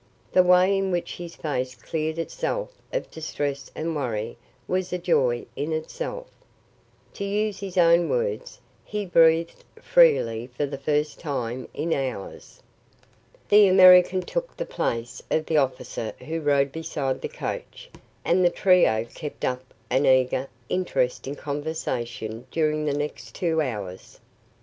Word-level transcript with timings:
The 0.31 0.41
way 0.41 0.75
in 0.79 0.89
which 0.89 1.17
his 1.17 1.35
face 1.35 1.75
cleared 1.75 2.17
itself 2.17 2.71
of 2.91 3.11
distress 3.11 3.69
and 3.75 3.95
worry 3.95 4.35
was 4.67 4.91
a 4.91 4.97
joy 4.97 5.45
in 5.55 5.71
itself. 5.71 6.25
To 7.13 7.23
use 7.23 7.59
his 7.59 7.77
own 7.77 8.09
words, 8.09 8.59
he 8.83 9.05
breathed 9.05 9.63
freely 9.79 10.47
for 10.47 10.65
the 10.65 10.79
first 10.79 11.19
time 11.19 11.67
in 11.75 11.93
hours. 11.93 12.63
"The 13.47 13.67
American" 13.67 14.23
took 14.23 14.57
the 14.57 14.65
place 14.65 15.21
of 15.29 15.45
the 15.45 15.57
officer 15.57 16.13
who 16.25 16.41
rode 16.41 16.71
beside 16.71 17.21
the 17.21 17.29
coach, 17.29 17.91
and 18.25 18.43
the 18.43 18.49
trio 18.49 19.05
kept 19.05 19.45
up 19.45 19.71
an 19.91 20.07
eager, 20.07 20.47
interesting 20.67 21.35
conversation 21.35 22.47
during 22.49 22.85
the 22.85 22.97
next 22.97 23.35
two 23.35 23.61
hours. 23.61 24.19